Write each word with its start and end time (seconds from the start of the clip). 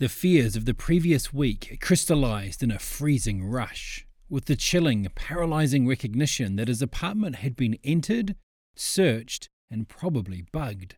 The 0.00 0.08
fears 0.08 0.54
of 0.54 0.64
the 0.64 0.74
previous 0.74 1.32
week 1.34 1.78
crystallized 1.80 2.62
in 2.62 2.70
a 2.70 2.78
freezing 2.78 3.44
rush, 3.44 4.06
with 4.28 4.44
the 4.44 4.54
chilling, 4.54 5.04
paralyzing 5.16 5.88
recognition 5.88 6.54
that 6.54 6.68
his 6.68 6.80
apartment 6.80 7.36
had 7.36 7.56
been 7.56 7.76
entered, 7.82 8.36
searched, 8.76 9.48
and 9.68 9.88
probably 9.88 10.42
bugged. 10.52 10.94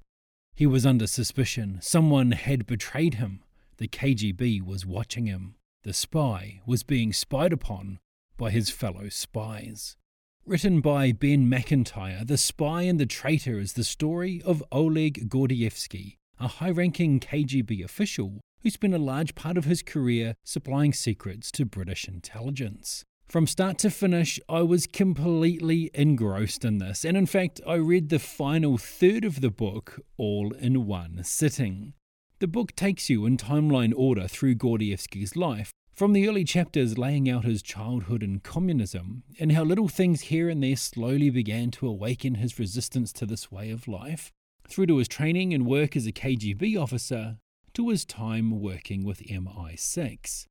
He 0.55 0.67
was 0.67 0.85
under 0.85 1.07
suspicion. 1.07 1.79
Someone 1.81 2.33
had 2.33 2.67
betrayed 2.67 3.15
him. 3.15 3.43
The 3.79 3.89
KGB 3.89 4.61
was 4.63 4.85
watching 4.85 5.25
him. 5.25 5.55
The 5.83 5.95
spy 5.95 6.61
was 6.67 6.83
being 6.83 7.15
spied 7.15 7.55
upon 7.55 8.01
by 8.37 8.51
his 8.51 8.69
fellow 8.69 9.09
spies. 9.09 9.97
Written 10.45 10.83
by 10.83 11.13
Ben 11.13 11.49
Macintyre, 11.49 12.23
The 12.23 12.37
Spy 12.37 12.83
and 12.83 13.01
the 13.01 13.07
Traitor 13.07 13.59
is 13.59 13.73
the 13.73 13.85
story 13.85 14.43
of 14.45 14.63
Oleg 14.71 15.31
Gordievsky, 15.31 16.19
a 16.39 16.49
high 16.49 16.71
ranking 16.71 17.19
KGB 17.19 17.83
official 17.83 18.43
who 18.63 18.71
spent 18.71 18.95
a 18.95 18.99
large 18.99 19.35
part 19.35 19.57
of 19.57 19.65
his 19.65 19.83
career 19.83 20.35
supplying 20.45 20.93
secrets 20.93 21.51
to 21.53 21.65
British 21.65 22.07
intelligence. 22.07 23.05
From 23.27 23.47
start 23.47 23.79
to 23.79 23.91
finish, 23.91 24.41
I 24.49 24.63
was 24.63 24.89
completely 24.89 25.89
engrossed 25.95 26.65
in 26.65 26.79
this, 26.79 27.05
and 27.05 27.17
in 27.17 27.27
fact, 27.27 27.61
I 27.65 27.75
read 27.75 28.09
the 28.09 28.19
final 28.19 28.77
third 28.77 29.25
of 29.25 29.41
the 29.41 29.53
book 29.53 30.01
all 30.17 30.53
in 30.55 30.85
one 30.85 31.23
sitting. 31.23 31.93
The 32.41 32.49
book 32.49 32.75
takes 32.75 33.09
you 33.09 33.27
in 33.27 33.37
timeline 33.37 33.93
order 33.97 34.27
through 34.27 34.57
Gordievsky's 34.57 35.37
life, 35.37 35.71
from 35.93 36.13
the 36.13 36.27
early 36.29 36.43
chapters 36.43 36.99
laying 36.99 37.31
out 37.31 37.45
his 37.45 37.63
childhood 37.63 38.23
in 38.25 38.41
communism, 38.41 39.23
and 39.39 39.53
how 39.53 39.63
little 39.63 39.89
things 39.89 40.23
here 40.23 40.49
and 40.49 40.61
there 40.63 40.75
slowly 40.75 41.31
began 41.31 41.71
to 41.73 41.87
awaken 41.87 42.37
his 42.37 42.59
resistance 42.59 43.13
to 43.13 43.27
this 43.27 43.53
way 43.53 43.71
of 43.71 43.87
life, 43.87 44.33
through 44.67 44.87
to 44.87 44.97
his 44.97 45.07
training 45.07 45.55
and 45.55 45.67
work 45.67 45.95
as 45.95 46.07
a 46.07 46.13
KGB 46.13 46.77
officer, 46.77 47.37
to 47.75 47.89
his 47.89 48.05
time 48.05 48.61
working 48.61 49.05
with 49.05 49.21
MI6. 49.21 50.47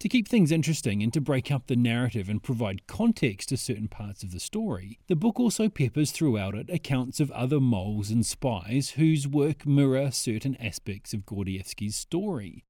To 0.00 0.08
keep 0.08 0.26
things 0.26 0.50
interesting 0.50 1.02
and 1.02 1.12
to 1.12 1.20
break 1.20 1.52
up 1.52 1.66
the 1.66 1.76
narrative 1.76 2.30
and 2.30 2.42
provide 2.42 2.86
context 2.86 3.50
to 3.50 3.58
certain 3.58 3.86
parts 3.86 4.22
of 4.22 4.32
the 4.32 4.40
story, 4.40 4.98
the 5.08 5.14
book 5.14 5.38
also 5.38 5.68
peppers 5.68 6.10
throughout 6.10 6.54
it 6.54 6.70
accounts 6.70 7.20
of 7.20 7.30
other 7.32 7.60
moles 7.60 8.10
and 8.10 8.24
spies 8.24 8.90
whose 8.90 9.28
work 9.28 9.66
mirror 9.66 10.10
certain 10.10 10.56
aspects 10.56 11.12
of 11.12 11.26
Gordievsky's 11.26 11.96
story. 11.96 12.64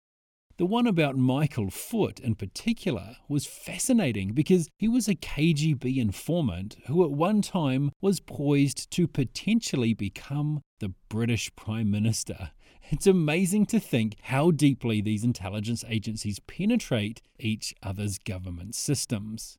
The 0.61 0.66
one 0.66 0.86
about 0.86 1.16
Michael 1.16 1.70
Foot 1.70 2.20
in 2.20 2.34
particular 2.34 3.16
was 3.30 3.47
fascinating 3.47 4.34
because 4.34 4.69
he 4.77 4.89
was 4.89 5.08
a 5.08 5.14
KGB 5.14 5.97
informant 5.97 6.77
who 6.86 7.03
at 7.03 7.11
one 7.11 7.41
time 7.41 7.92
was 8.03 8.20
poised 8.20 8.91
to 8.91 9.08
potentially 9.08 9.94
become 9.94 10.61
the 10.78 10.92
British 11.08 11.50
Prime 11.56 11.91
Minister. 11.91 12.50
It's 12.91 13.06
amazing 13.06 13.64
to 13.69 13.81
think 13.81 14.16
how 14.20 14.50
deeply 14.50 15.00
these 15.00 15.25
intelligence 15.25 15.83
agencies 15.88 16.41
penetrate 16.41 17.22
each 17.38 17.75
other's 17.83 18.19
government 18.19 18.75
systems. 18.75 19.56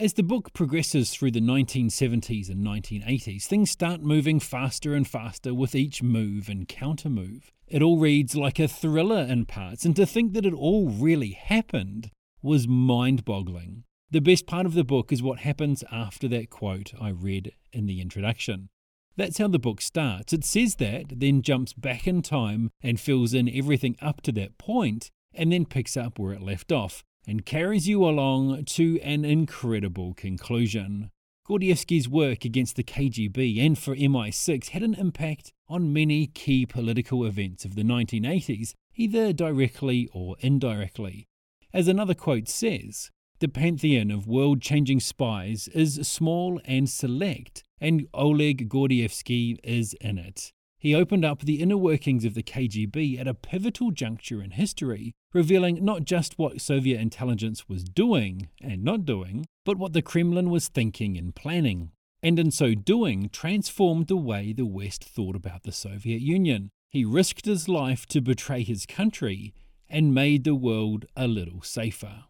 As 0.00 0.14
the 0.14 0.22
book 0.22 0.54
progresses 0.54 1.10
through 1.10 1.32
the 1.32 1.42
1970s 1.42 2.48
and 2.48 2.66
1980s, 2.66 3.44
things 3.44 3.70
start 3.70 4.00
moving 4.00 4.40
faster 4.40 4.94
and 4.94 5.06
faster 5.06 5.52
with 5.52 5.74
each 5.74 6.02
move 6.02 6.48
and 6.48 6.66
countermove. 6.66 7.50
It 7.68 7.82
all 7.82 7.98
reads 7.98 8.34
like 8.34 8.58
a 8.58 8.66
thriller 8.66 9.20
in 9.20 9.44
parts, 9.44 9.84
and 9.84 9.94
to 9.96 10.06
think 10.06 10.32
that 10.32 10.46
it 10.46 10.54
all 10.54 10.88
really 10.88 11.32
happened 11.32 12.10
was 12.40 12.66
mind 12.66 13.26
boggling. 13.26 13.84
The 14.10 14.22
best 14.22 14.46
part 14.46 14.64
of 14.64 14.72
the 14.72 14.84
book 14.84 15.12
is 15.12 15.22
what 15.22 15.40
happens 15.40 15.84
after 15.92 16.28
that 16.28 16.48
quote 16.48 16.94
I 16.98 17.10
read 17.10 17.52
in 17.70 17.84
the 17.84 18.00
introduction. 18.00 18.70
That's 19.18 19.36
how 19.36 19.48
the 19.48 19.58
book 19.58 19.82
starts. 19.82 20.32
It 20.32 20.46
says 20.46 20.76
that, 20.76 21.20
then 21.20 21.42
jumps 21.42 21.74
back 21.74 22.06
in 22.06 22.22
time 22.22 22.70
and 22.82 22.98
fills 22.98 23.34
in 23.34 23.50
everything 23.54 23.96
up 24.00 24.22
to 24.22 24.32
that 24.32 24.56
point, 24.56 25.10
and 25.34 25.52
then 25.52 25.66
picks 25.66 25.94
up 25.94 26.18
where 26.18 26.32
it 26.32 26.40
left 26.40 26.72
off 26.72 27.04
and 27.26 27.46
carries 27.46 27.88
you 27.88 28.04
along 28.04 28.64
to 28.64 29.00
an 29.00 29.24
incredible 29.24 30.14
conclusion. 30.14 31.10
Gordievsky's 31.48 32.08
work 32.08 32.44
against 32.44 32.76
the 32.76 32.84
KGB 32.84 33.58
and 33.64 33.76
for 33.76 33.96
MI6 33.96 34.68
had 34.68 34.82
an 34.82 34.94
impact 34.94 35.52
on 35.68 35.92
many 35.92 36.26
key 36.26 36.64
political 36.64 37.24
events 37.24 37.64
of 37.64 37.74
the 37.74 37.82
1980s, 37.82 38.74
either 38.94 39.32
directly 39.32 40.08
or 40.12 40.36
indirectly. 40.40 41.26
As 41.72 41.88
another 41.88 42.14
quote 42.14 42.48
says, 42.48 43.10
the 43.40 43.48
pantheon 43.48 44.10
of 44.10 44.26
world 44.26 44.60
changing 44.60 45.00
spies 45.00 45.66
is 45.68 46.06
small 46.06 46.60
and 46.64 46.88
select, 46.88 47.64
and 47.80 48.06
Oleg 48.12 48.68
Gordievsky 48.68 49.56
is 49.64 49.94
in 49.94 50.18
it. 50.18 50.52
He 50.80 50.94
opened 50.94 51.26
up 51.26 51.42
the 51.42 51.60
inner 51.60 51.76
workings 51.76 52.24
of 52.24 52.32
the 52.32 52.42
KGB 52.42 53.20
at 53.20 53.28
a 53.28 53.34
pivotal 53.34 53.90
juncture 53.90 54.42
in 54.42 54.52
history, 54.52 55.12
revealing 55.34 55.84
not 55.84 56.06
just 56.06 56.38
what 56.38 56.62
Soviet 56.62 56.98
intelligence 56.98 57.68
was 57.68 57.84
doing 57.84 58.48
and 58.62 58.82
not 58.82 59.04
doing, 59.04 59.44
but 59.66 59.76
what 59.76 59.92
the 59.92 60.00
Kremlin 60.00 60.48
was 60.48 60.68
thinking 60.68 61.18
and 61.18 61.34
planning. 61.34 61.90
And 62.22 62.38
in 62.38 62.50
so 62.50 62.74
doing, 62.74 63.28
transformed 63.28 64.06
the 64.06 64.16
way 64.16 64.54
the 64.54 64.64
West 64.64 65.04
thought 65.04 65.36
about 65.36 65.64
the 65.64 65.72
Soviet 65.72 66.22
Union. 66.22 66.70
He 66.88 67.04
risked 67.04 67.44
his 67.44 67.68
life 67.68 68.06
to 68.06 68.22
betray 68.22 68.62
his 68.62 68.86
country 68.86 69.52
and 69.86 70.14
made 70.14 70.44
the 70.44 70.54
world 70.54 71.04
a 71.14 71.28
little 71.28 71.60
safer. 71.60 72.24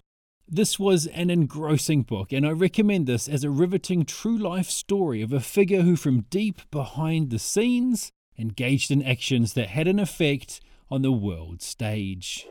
This 0.49 0.77
was 0.77 1.06
an 1.06 1.31
engrossing 1.31 2.03
book, 2.03 2.33
and 2.33 2.44
I 2.44 2.50
recommend 2.50 3.06
this 3.06 3.28
as 3.28 3.44
a 3.44 3.50
riveting 3.50 4.05
true 4.05 4.37
life 4.37 4.69
story 4.69 5.22
of 5.22 5.33
a 5.33 5.39
figure 5.39 5.83
who, 5.83 5.94
from 5.94 6.22
deep 6.22 6.62
behind 6.72 7.31
the 7.31 7.39
scenes, 7.39 8.10
engaged 8.41 8.91
in 8.91 9.03
actions 9.03 9.53
that 9.53 9.69
had 9.69 9.87
an 9.87 9.99
effect 9.99 10.61
on 10.91 11.03
the 11.03 11.12
world 11.12 11.62
stage. 11.62 12.47